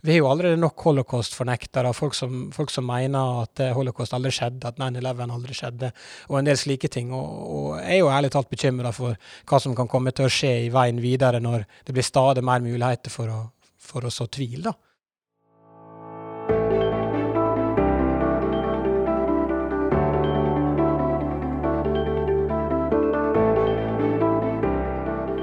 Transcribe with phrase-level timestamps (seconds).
[0.00, 2.14] Vi har jo allerede nok holocaust-fornektere, folk,
[2.56, 5.90] folk, som mener at holocaust aldri skjedde, at 9-11 aldri skjedde,
[6.30, 7.12] og en del slike ting.
[7.12, 9.18] Og, og jeg er jo ærlig talt bekymra for
[9.50, 12.64] hva som kan komme til å skje i veien videre når det blir stadig mer
[12.64, 13.42] muligheter for å,
[13.76, 14.62] for å så tvil.
[14.70, 14.76] da.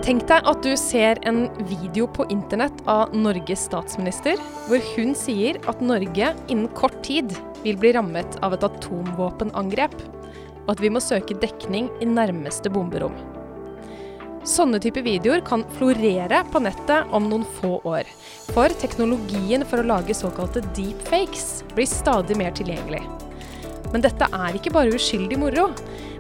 [0.08, 5.58] Tenk deg at du ser en video på internett av Norges statsminister, hvor hun sier
[5.68, 7.34] at Norge innen kort tid
[7.66, 9.98] vil bli rammet av et atomvåpenangrep,
[10.64, 13.20] og at vi må søke dekning i nærmeste bomberom.
[14.48, 18.08] Sånne type videoer kan florere på nettet om noen få år.
[18.56, 23.04] For teknologien for å lage såkalte deepfakes blir stadig mer tilgjengelig.
[23.92, 25.74] Men dette er ikke bare uskyldig moro.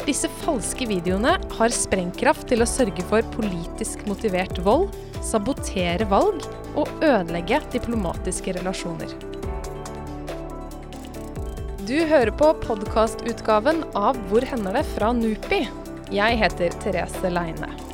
[0.08, 6.46] Disse falske videoene har sprengkraft til å sørge for politisk motivert vold, sabotere valg
[6.80, 9.12] og ødelegge diplomatiske relasjoner.
[11.88, 14.86] Du hører på podkastutgaven av Hvor hender det?
[14.96, 15.62] fra NUPI.
[16.16, 17.87] Jeg heter Therese Leine.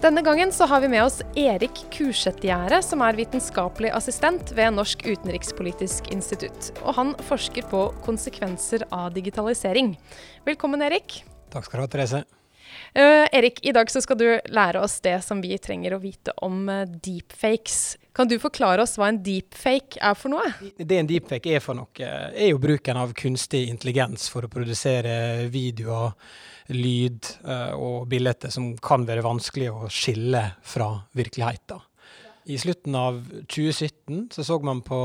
[0.00, 5.02] Denne gangen så har vi med oss Erik Kursetgjerde, som er vitenskapelig assistent ved Norsk
[5.04, 6.70] utenrikspolitisk institutt.
[6.80, 9.92] Og han forsker på konsekvenser av digitalisering.
[10.48, 11.18] Velkommen, Erik.
[11.52, 12.22] Takk skal du ha, Therese.
[12.90, 16.34] Uh, Erik, i dag så skal du lære oss det som vi trenger å vite
[16.44, 17.96] om uh, deepfakes.
[18.16, 20.50] Kan du forklare oss hva en deepfake er for noe?
[20.76, 25.46] Det en deepfake er for noe, er jo bruken av kunstig intelligens for å produsere
[25.52, 26.16] videoer
[26.74, 31.86] lyd uh, og bilder som kan være vanskelig å skille fra virkeligheten.
[32.50, 34.98] I slutten av 2017 så, så man på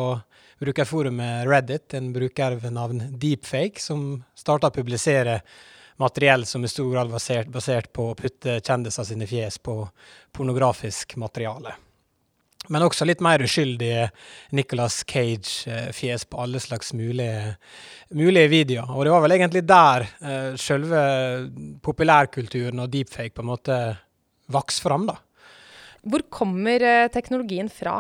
[0.61, 5.41] brukerforumet Reddit en bruker ved navn Deepfake som starta å publisere
[6.01, 9.81] materiell som i stor grad var basert, på å putte kjendiser sine fjes på
[10.35, 11.75] pornografisk materiale.
[12.69, 14.07] Men også litt mer uskyldige
[14.57, 17.55] Nicolas Cage-fjes på alle slags mulige,
[18.17, 18.89] mulige, videoer.
[18.89, 21.03] Og det var vel egentlig der eh, selve
[21.85, 23.79] populærkulturen og deepfake på en måte
[24.51, 25.19] vokste fram, da.
[26.05, 27.97] Hvor kommer uh, teknologien fra?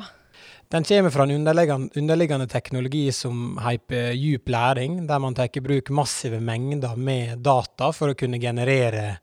[0.73, 5.61] Den kommer fra en underliggende, underliggende teknologi som heter djup læring, der man tar i
[5.61, 9.17] bruk massive mengder med data for å kunne generere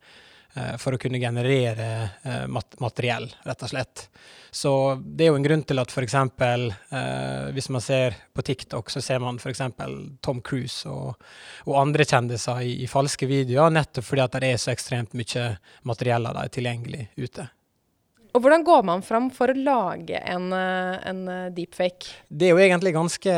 [0.54, 1.86] Eh, for å kunne generere
[2.28, 4.02] eh, mat materiell, rett og slett.
[4.52, 6.16] Så det er jo en grunn til at f.eks.
[6.44, 9.62] Eh, hvis man ser på TikTok, så ser man f.eks.
[10.20, 11.16] Tom Cruise og,
[11.64, 15.48] og, andre kjendiser i, i, falske videoer, nettopp fordi at det er så ekstremt mye
[15.88, 17.48] materiell av dem tilgjengelig ute.
[18.32, 22.24] Og Hvordan går man fram for å lage en, eh, en, eh, deepfake?
[22.30, 23.28] Det er jo egentlig ganske,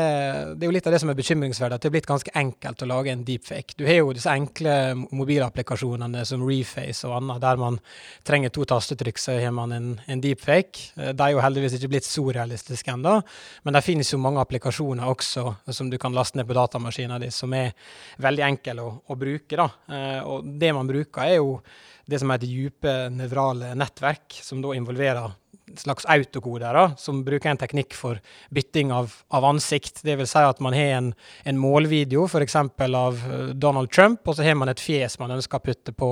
[0.55, 2.79] det er jo litt av det som er bekymringsverdig, at det er blitt ganske enkelt
[2.79, 3.75] å lage en deepfake.
[3.75, 7.79] Du har jo disse enkle mobilapplikasjonene som Reface og annet, der man
[8.23, 10.93] trenger to tastetrykk, så har man en, en deepfake.
[10.95, 13.21] Eh, de er jo heldigvis ikke blitt så realistiske ennå,
[13.65, 17.35] men det finnes jo mange applikasjoner også som du kan laste ned på datamaskinen din,
[17.35, 17.75] som er
[18.17, 19.59] veldig enkle å, å bruke.
[19.59, 20.23] Da.
[20.23, 21.59] Og det man bruker, er jo
[22.05, 25.33] det som heter dype nevrale nettverk, som da involverer
[25.77, 28.19] slags autokoder, som bruker en teknikk for
[28.53, 30.03] bytting av, av ansikt.
[30.05, 32.55] Vil si at man har en, en målvideo f.eks.
[32.55, 36.11] av eh, Donald Trump, og så har man et fjes man ønsker å putte på,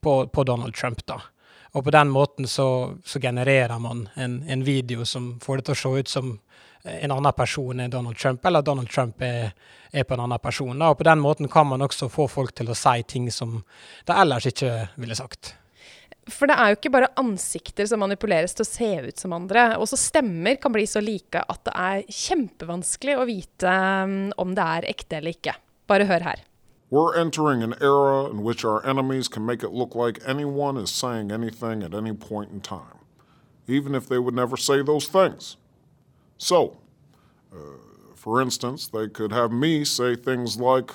[0.00, 1.04] på, på Donald Trump.
[1.06, 1.20] da.
[1.76, 5.76] Og på den måten så, så genererer man en, en, video som får det til
[5.76, 6.38] å se ut som
[6.84, 9.52] en annen person er Donald Trump, eller Donald Trump er,
[9.92, 10.82] er på en annen person.
[10.82, 13.62] Og på den måten kan man også få folk til å si ting som
[14.06, 15.54] de ellers ikke ville sagt.
[16.28, 19.70] For det er jo ikke bare ansikter som manipuleres til å se ut som andre.
[19.80, 23.72] Også stemmer kan bli så like at det er kjempevanskelig å vite
[24.04, 25.56] um, om det er ekte eller ikke.
[25.88, 26.44] Bare hør her.
[26.90, 30.90] We're entering an era in which our enemies can make it look like anyone is
[30.90, 33.04] saying anything at any point in time,
[33.66, 35.58] even if they would never say those things.
[36.38, 36.76] So,
[37.52, 37.58] uh,
[38.16, 40.94] for instance, they could have me say things like,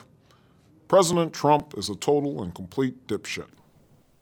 [0.88, 3.50] President Trump is a total and complete dipshit.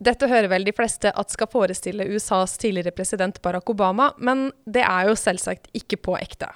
[0.02, 4.82] Dette hører vel de fleste at skal forestille USAs tidligere president Barack Obama, men det
[4.82, 6.50] er jo selvsagt ikke på ekte.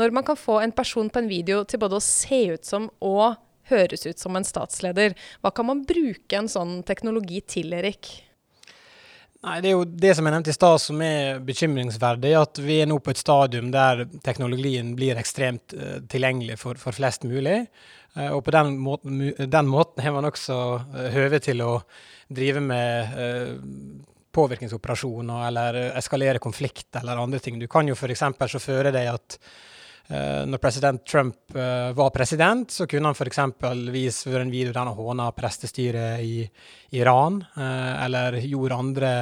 [0.00, 2.88] Når man kan få en person på en video til både å se ut som
[3.04, 3.36] og
[3.68, 5.12] høres ut som en statsleder,
[5.42, 8.12] hva kan man bruke en sånn teknologi til, Erik?
[9.46, 12.32] Nei, Det er jo det som jeg nevnte i stad som er bekymringsverdig.
[12.34, 16.96] At vi er nå på et stadium der teknologien blir ekstremt uh, tilgjengelig for, for,
[16.96, 17.60] flest mulig.
[18.16, 21.78] Uh, og på den måten, den måten, har man også uh, høve til å
[22.26, 23.12] drive med
[24.34, 27.60] påvirkningsoperasjoner eller eskalere konflikt eller andre ting.
[27.62, 28.24] Du kan jo f.eks.
[28.50, 29.38] så føre deg at
[30.46, 33.40] når president Trump uh, var president, så kunne han f.eks.
[33.90, 36.44] vise en video der han håna prestestyret i
[36.94, 39.12] Iran, uh, eller gjorde andre,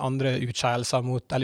[0.00, 1.36] andre utskeielser mot,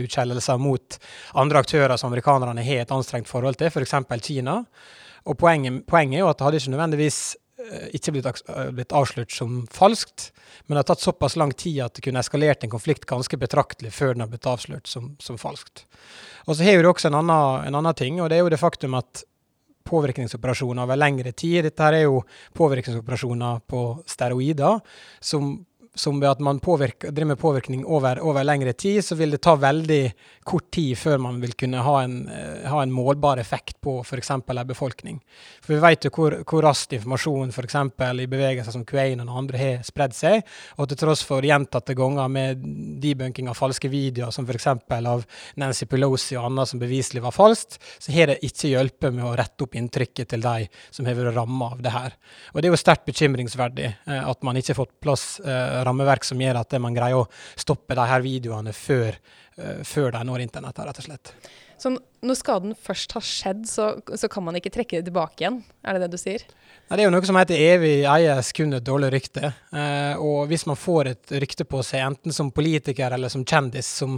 [0.64, 1.00] mot,
[1.34, 3.98] andre aktører som amerikanerne har et anstrengt forhold til, f.eks.
[4.08, 4.62] For Kina.
[5.26, 7.20] Og poenget, poenget, er jo at det hadde ikke nødvendigvis
[7.96, 8.42] ikke blitt,
[8.76, 10.30] blitt avslørt som falskt,
[10.66, 13.94] men det har tatt såpass lang tid at det kunne eskalert en konflikt ganske betraktelig
[13.96, 15.86] før den har blitt avslørt som, som falskt.
[16.46, 18.60] Og så har du også en annen, en annen, ting, og det er jo det
[18.60, 19.24] faktum at
[19.86, 22.24] påvirkningsoperasjoner over lengre tid Dette her er jo
[22.58, 24.80] påvirkningsoperasjoner på steroider
[25.22, 25.52] som
[25.96, 29.56] som ved at man driver med påvirkning over, over, lengre tid, så vil det ta
[29.56, 30.12] veldig
[30.44, 34.30] kort tid før man vil kunne ha en, uh, ha en målbar effekt på f.eks.
[34.30, 35.20] en befolkning.
[35.64, 37.76] For Vi vet jo hvor, hvor raskt informasjon f.eks.
[38.20, 40.44] i bevegelser som Quanon og andre har spredd seg.
[40.76, 42.66] Og til tross for gjentatte ganger med
[43.02, 44.68] debunking av falske videoer, som f.eks.
[44.68, 45.24] av
[45.56, 49.34] Nancy Pelosi og andre som beviselig var falskt, så har det ikke hjulpet med å
[49.38, 52.16] rette opp inntrykket til de som har vært ramma av det her.
[52.52, 56.26] Og det er jo sterkt bekymringsverdig uh, at man ikke har fått plass uh, rammeverk
[56.26, 57.28] som gjør at man greier å
[57.58, 59.18] stoppe de her videoene før,
[59.60, 61.34] uh, før de når internett, rett og slett.
[61.76, 61.92] Så
[62.26, 65.58] når skaden først har skjedd, så, så, kan man ikke trekke det tilbake igjen?
[65.84, 66.42] Er det det du sier?
[66.86, 69.50] Nei, det er jo noe som heter evig eies kun et dårlig rykte.
[69.74, 73.90] Eh, og hvis man får et rykte på seg, enten som politiker eller som kjendis,
[74.00, 74.16] som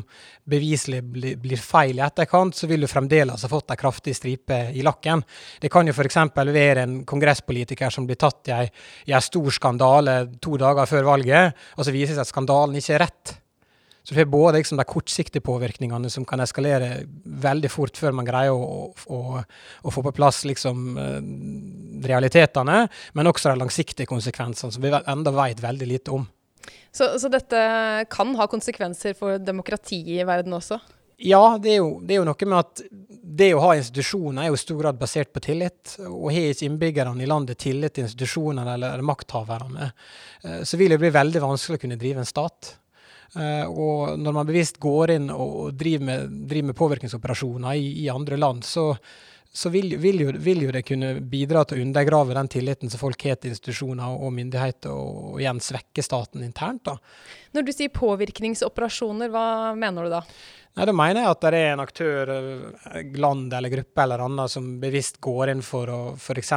[0.49, 4.61] beviselig bli, blir feil i etterkant, så vil du fremdeles ha fått ei kraftig stripe
[4.77, 5.25] i lakken.
[5.61, 6.21] Det kan jo f.eks.
[6.39, 8.65] være en kongresspolitiker som blir tatt i ei,
[9.11, 12.79] i ei stor skandale to dager før valget, og så viser det seg at skandalen
[12.79, 13.37] ikke er rett.
[14.09, 17.03] Så du har både liksom, de kortsiktige påvirkningene som kan eskalere
[17.45, 19.19] veldig fort før man greier å, å,
[19.85, 21.19] å få på plass liksom, eh,
[22.09, 22.79] realitetene,
[23.13, 26.25] men også de langsiktige konsekvensene, som vi enda vet veldig lite om.
[26.89, 27.61] Så, så, dette
[28.09, 30.81] kan ha konsekvenser for demokratiet i verden også?
[31.21, 32.85] Ja, det er, jo, det er, jo, noe med at
[33.43, 35.99] det å ha institusjoner er jo i stor grad basert på tillit.
[36.09, 39.93] Og har ikke innbyggerne i landet tillit til institusjonene eller makthaverne,
[40.49, 42.79] eh, så vil det bli veldig vanskelig å kunne drive en stat.
[43.37, 48.07] Uh, og når man bevisst går inn og driver med, driver med påvirkningsoperasjoner i, i,
[48.09, 48.87] andre land, så,
[49.53, 53.03] så vil, vil, jo, vil, jo, det kunne bidra til å undergrave den tilliten som
[53.03, 56.87] folk har til institusjoner og myndigheter, og, og, igjen svekke staten internt.
[56.89, 56.97] Da.
[57.57, 60.25] Når du sier påvirkningsoperasjoner, hva mener du da?
[60.79, 64.53] Nei, Da mener jeg at det er en aktør, eh, land eller gruppe eller annet,
[64.53, 66.53] som bevisst går inn for å f.eks.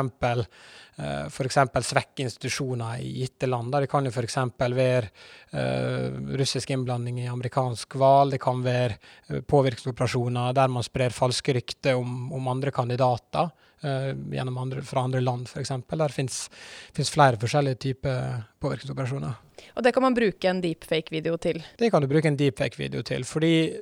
[1.01, 3.71] Uh, svekke institusjoner i gitte land.
[3.73, 4.37] Det kan jo f.eks.
[4.59, 5.09] være
[5.55, 11.97] uh, russisk innblanding i amerikansk val, Det kan være påvirkningsoperasjoner der man sprer falske rykter
[11.97, 15.71] om, om andre kandidater uh, andre, fra andre land, f.eks.
[15.89, 19.39] Der fins flere forskjellige typer påvirkningsoperasjoner.
[19.75, 21.63] Og det kan man bruke en deepfake-video til?
[21.79, 23.23] Det kan du bruke en deepfake-video til.
[23.25, 23.81] fordi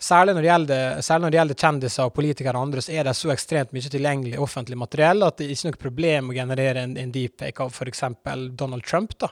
[0.00, 3.16] Særlig når, gjelder, særlig når, det gjelder, kjendiser og politikere og andre, så er det
[3.18, 6.96] så ekstremt mye tilgjengelig offentlig materiell at det er ikke noe problem å generere en,
[6.96, 8.06] en deepfake av f.eks.
[8.56, 9.12] Donald Trump.
[9.20, 9.28] da.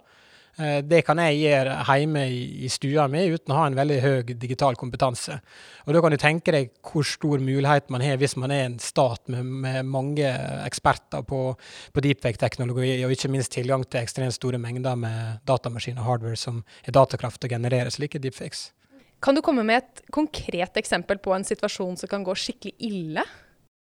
[0.59, 4.32] Eh, det kan jeg gjøre hjemme i, stua mi uten å ha en veldig høy
[4.35, 5.38] digital kompetanse.
[5.87, 8.79] Og Da kan du tenke deg hvor stor mulighet man har hvis man er en
[8.82, 10.32] stat med, med mange
[10.67, 11.55] eksperter på,
[11.94, 16.64] på deepfake-teknologi, og ikke minst tilgang til ekstremt store mengder med datamaskiner og hardware som
[16.85, 18.73] er datakraft til å generere slike deepfakes.
[19.20, 23.25] Kan du komme med et konkret eksempel på en situasjon som kan gå skikkelig ille?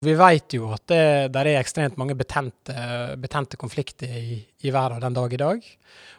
[0.02, 2.74] Vi vet jo at det der er ekstremt mange betente,
[3.22, 5.68] betente konflikter i, i, verden den dag i dag.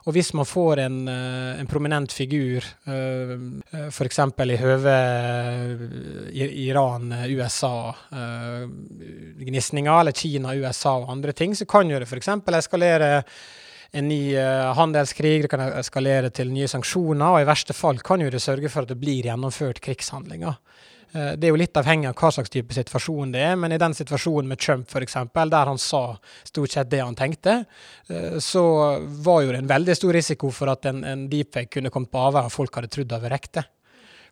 [0.08, 3.34] Og hvis man får en, eh, en prominent figur, uh,
[3.76, 4.22] eh, f.eks.
[4.24, 4.96] i høve
[6.32, 8.64] Iran, USA, uh,
[9.44, 12.32] gnisninger, eller Kina, USA og andre ting, så kan jo det f.eks.
[12.56, 13.12] eskalere
[13.94, 18.24] en ny uh, handelskrig, det kan eskalere til nye sanksjoner, og i verste fall kan
[18.24, 20.56] jo det sørge for at det blir gjennomført krigshandlinger.
[21.14, 23.82] Uh, det er jo litt avhengig av hva slags type situasjon det er, men i
[23.82, 26.02] den situasjonen med Trump f.eks., der han sa
[26.50, 27.60] stort sett det han tenkte,
[28.10, 28.66] uh, så
[29.22, 32.26] var jo det en veldig stor risiko for at en, en deepfake kunne kommet på
[32.32, 33.68] avveier og folk hadde trodd det var ekte.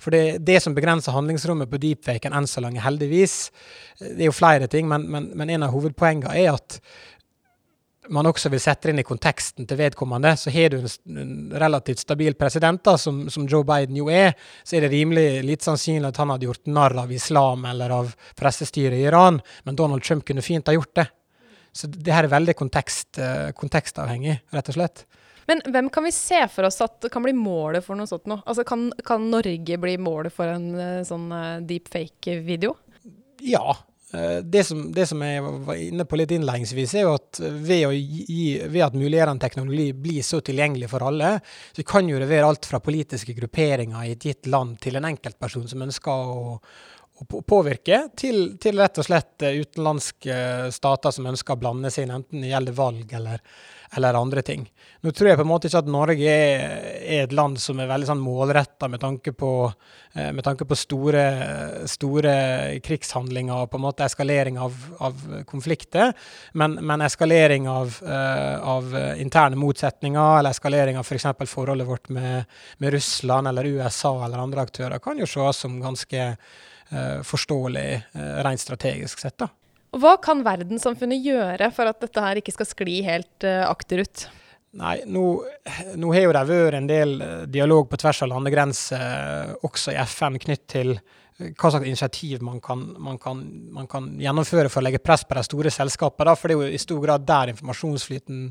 [0.02, 3.36] For det, det, som begrenser handlingsrommet på deepfaken enn så lenge, heldigvis,
[4.00, 6.80] det er jo flere ting, men, men, men en av hovedpoengene er at
[8.10, 12.34] man også vil sette inn i konteksten til vedkommende, så har du en relativt stabil
[12.40, 16.20] president, da, som, som, Joe Biden jo er, så er det rimelig litt sannsynlig at
[16.22, 20.46] han hadde gjort narr av islam eller av pressestyret i Iran, men Donald Trump kunne
[20.46, 21.08] fint ha gjort det.
[21.72, 25.06] Så det her er veldig kontekst, eh, kontekstavhengig, rett og slett.
[25.48, 28.42] Men hvem kan vi se for oss at kan bli målet for noe sånt nå?
[28.46, 32.76] Altså, kan, kan Norge bli målet for en eh, sånn eh, deepfake-video?
[33.42, 33.78] Ja,
[34.44, 38.46] det som, det som, jeg var inne på litt innledningsvis, er jo at ved, gi,
[38.66, 41.38] ved at mulighetene teknologi blir så tilgjengelig for alle,
[41.72, 45.08] så kan jo det være alt fra politiske grupperinger i et gitt land til en
[45.12, 46.58] enkeltperson som ønsker å,
[47.22, 52.08] å påvirke til, til, rett og slett eh, utenlandske stater som ønsker å blande seg
[52.08, 53.42] inn, enten det gjelder valg eller,
[53.98, 54.64] eller, andre ting.
[55.06, 56.64] Nå tror jeg på en måte ikke at Norge er,
[57.02, 61.26] er et land som er veldig sånn målretta med eh, med tanke på store,
[61.90, 62.34] store,
[62.84, 64.74] krigshandlinger og på en måte eskalering av,
[65.06, 66.16] av konflikter,
[66.58, 71.30] men, men eskalering av, av, interne motsetninger eller eskalering av f.eks.
[71.42, 72.50] For forholdet vårt med,
[72.82, 76.71] med Russland eller USA eller andre aktører kan jo ses som ganske Eh,
[77.28, 79.38] forståelig eh, rent strategisk sett.
[79.42, 79.50] da.
[79.92, 84.28] Og Hva kan verdenssamfunnet gjøre for at dette her ikke skal skli helt uh, akterut?
[84.80, 85.24] Nei, nå,
[86.00, 87.18] nå har jo det vært en del
[87.52, 90.94] dialog på tvers av landegrenser, også i FN, knytt til
[91.42, 93.42] hva slags initiativ man kan, man, kan,
[93.76, 96.38] man kan, gjennomføre for å legge press på de store selskapene.
[96.40, 98.46] For det er jo i stor grad der informasjonsflyten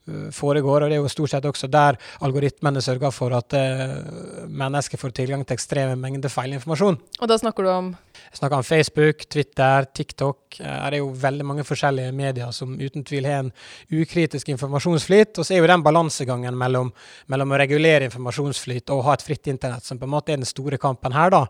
[0.31, 0.83] foregår.
[0.83, 5.15] Og det er jo stort sett også der algoritmene sørger for at uh, mennesker får
[5.21, 6.97] tilgang til ekstreme mengder feilinformasjon.
[7.21, 7.91] Og da snakker du om?
[8.21, 10.57] Jeg snakker om Facebook, Twitter, TikTok.
[10.59, 13.51] Her det er jo veldig mange forskjellige medier som uten tvil har en
[13.91, 15.39] ukritisk informasjonsflyt.
[15.39, 16.91] Og så er jo den balansegangen mellom,
[17.31, 20.49] mellom, å regulere informasjonsflyt og ha et fritt internett som på en måte er den
[20.49, 21.43] store kampen her, da.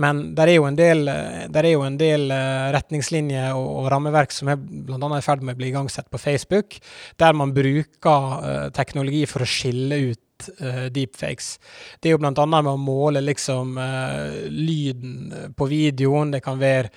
[0.00, 2.28] Men der er jo en del, er jo en del
[2.76, 5.00] retningslinjer og, og, rammeverk som er bl.a.
[5.16, 6.78] i ferd med å bli igangsatt på Facebook,
[7.18, 10.20] der man bruker bruker uh, teknologi for å skille ut
[10.60, 11.52] uh, deepfakes.
[12.00, 12.32] Det er jo bl.a.
[12.48, 16.32] med å måle liksom uh, lyden på videoen.
[16.34, 16.90] Det kan være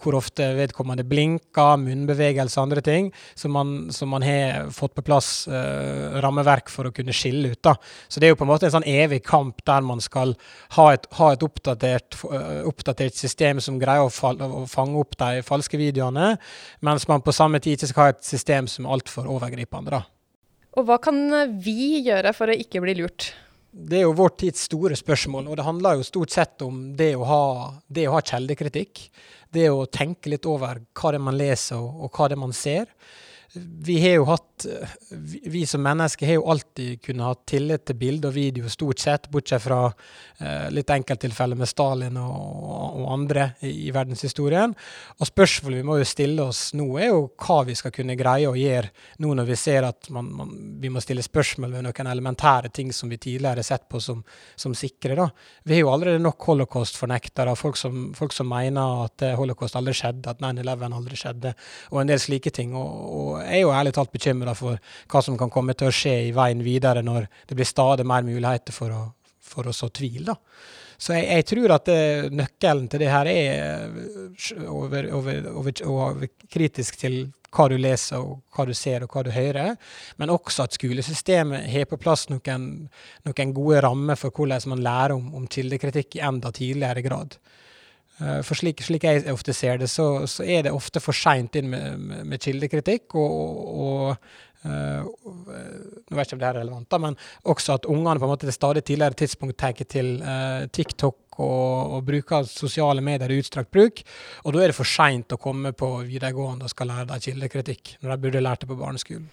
[0.00, 3.10] hvor ofte vedkommende blinker, munnbevegelse og andre ting.
[3.38, 7.60] Som man, som man har fått på plass rammeverk for å kunne skille ut.
[7.64, 7.74] Da.
[8.08, 10.34] Så det er jo på en måte en sånn evig kamp der man skal
[10.78, 12.18] ha et, ha et oppdatert,
[12.66, 16.34] oppdatert, system som greier å, fall, å, fange opp de falske videoene,
[16.86, 19.98] mens man på samme tid ikke skal ha et system som er altfor overgripende.
[19.98, 20.04] da.
[20.76, 21.18] Og hva kan
[21.62, 23.30] vi gjøre for å ikke bli lurt?
[23.76, 27.14] Det er jo vår tids store spørsmål, og det handler jo stort sett om det
[27.16, 27.44] å ha,
[27.88, 29.06] det å ha kjeldekritikk.
[29.52, 32.42] Det å tenke litt over hva det er man leser og, og hva det er
[32.42, 32.92] man ser
[33.54, 34.66] vi har jo hatt
[35.46, 39.28] Vi som mennesker har jo alltid kunnet ha tillit til bilde og video, stort sett,
[39.30, 39.80] bortsett fra
[40.40, 44.72] eh, litt enkelttilfeller med Stalin og, andre i, verdenshistorien.
[45.20, 48.48] Og spørsmålet vi må jo stille oss nå, er jo hva vi skal kunne greie
[48.48, 52.10] å gjøre nå når vi ser at man, man, vi må stille spørsmål ved noen
[52.14, 54.24] elementære ting som vi tidligere har sett på som,
[54.56, 55.18] som sikre.
[55.20, 55.28] da.
[55.68, 57.78] Vi har jo allerede nok holocaust-fornektere, folk,
[58.16, 61.54] folk som mener at holocaust aldri skjedde, at 9-11 aldri skjedde,
[61.92, 62.74] og en del slike ting.
[62.74, 64.80] og, og er jo ærlig talt bekymra for
[65.12, 68.26] hva som kan komme til å skje i veien videre når det blir stadig mer
[68.26, 69.02] muligheter for å,
[69.42, 70.24] for å så tvil.
[70.28, 70.36] da.
[70.96, 71.98] Så jeg, jeg, tror at det,
[72.32, 73.90] nøkkelen til det her er
[74.64, 77.26] over, over, over, over, kritisk til
[77.56, 79.76] hva du leser, og hva du ser og hva du hører.
[80.20, 82.88] Men også at skolesystemet har på plass noen,
[83.28, 87.38] noen gode rammer for hvordan man lærer om, om kildekritikk i enda tidligere grad.
[88.16, 91.56] Eh, for slik, slik, jeg ofte ser det, så, så er det ofte for seint
[91.58, 93.16] inn med, med, kildekritikk.
[93.20, 97.18] Og, og uh, Nå vet jeg ikke om det er relevant, da, men
[97.52, 101.92] også at ungene på en måte til stadig tidligere tidspunkt tar til uh, TikTok og,
[101.98, 104.00] og, bruker sosiale medier i utstrakt bruk.
[104.44, 107.94] Og da er det for seint å komme på videregående og skal lære deg kildekritikk,
[108.00, 109.28] når de burde lært det på barneskolen.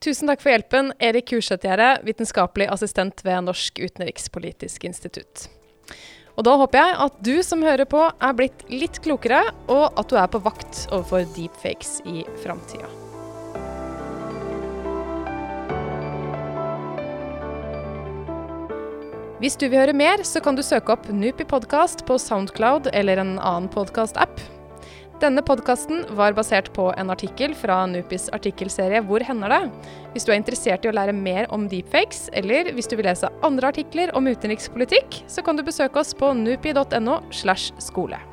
[0.00, 5.50] Tusen takk for hjelpen, Erik Kursetgjerde, vitenskapelig assistent ved Norsk utenrikspolitisk institutt.
[6.38, 10.10] Og da håper jeg at du som hører på er blitt litt klokere, og at
[10.10, 12.88] du er på vakt overfor deepfakes i framtida.
[19.40, 23.22] Hvis du vil høre mer, så kan du søke opp Nupi podkast på Soundcloud eller
[23.22, 24.59] en annen podkast-app.
[25.20, 29.90] Denne podkasten var basert på en artikkel fra Nupis artikkelserie Hvor hender det?.
[30.14, 33.28] Hvis du er interessert i å lære mer om deepfakes, eller hvis du vil lese
[33.44, 38.29] andre artikler om utenrikspolitikk, så kan du besøke oss på nupi.no slash skole.